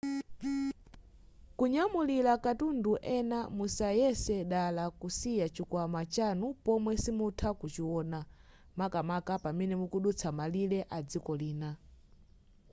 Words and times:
kunyamulira 1.57 2.33
katundu 2.45 2.93
ena 3.17 3.39
musayese 3.57 4.37
dala 4.53 4.83
kusiya 4.99 5.45
chikwama 5.55 6.01
chanu 6.13 6.45
pomwe 6.65 6.93
simukutha 7.03 7.49
kuchiona 7.59 8.19
makamaka 8.79 9.33
pamene 9.43 9.73
mukudutsa 9.81 10.27
malire 10.37 10.79
adziko 10.97 11.31
lina 11.41 11.69